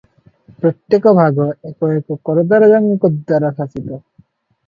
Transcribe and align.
ପ୍ରତ୍ୟେକ 0.61 1.11
ଭାଗ 1.17 1.45
ଏକ 1.71 1.89
ଏକ 1.97 2.17
କରଦରାଜାଙ୍କଦ୍ୱାରା 2.29 3.53
ଶାସିତ। 3.61 3.87